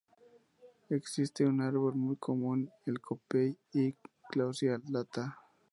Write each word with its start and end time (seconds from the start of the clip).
Existe 0.89 1.45
un 1.45 1.61
árbol 1.61 1.93
muy 1.93 2.15
común, 2.15 2.71
el 2.87 2.99
copey 3.01 3.55
y 3.71 3.93
Clusia 4.31 4.81
alata. 4.83 5.37